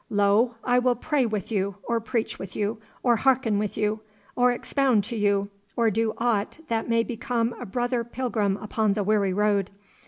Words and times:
Lo, 0.09 0.55
I 0.63 0.79
will 0.79 0.95
pray 0.95 1.27
with 1.27 1.51
you, 1.51 1.75
or 1.83 1.99
preach 1.99 2.39
with 2.39 2.55
you, 2.55 2.79
or 3.03 3.17
hearken 3.17 3.59
with 3.59 3.77
you, 3.77 3.99
or 4.35 4.51
expound 4.51 5.03
to 5.03 5.15
you, 5.15 5.51
or 5.75 5.91
do 5.91 6.15
aught 6.17 6.57
that 6.69 6.89
may 6.89 7.03
become 7.03 7.53
a 7.61 7.67
brother 7.67 8.03
pilgrim 8.03 8.57
upon 8.57 8.93
the 8.93 9.03
weary 9.03 9.31
road. 9.31 9.69